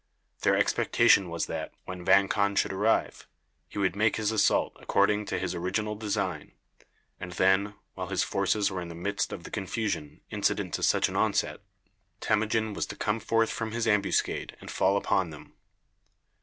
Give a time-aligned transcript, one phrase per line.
[0.39, 3.27] Their expectation was that, when Vang Khan should arrive,
[3.69, 6.53] he would make his assault according to his original design,
[7.19, 11.07] and then, while his forces were in the midst of the confusion incident to such
[11.07, 11.61] an onset,
[12.19, 15.53] Temujin was to come forth from his ambuscade and fall upon them.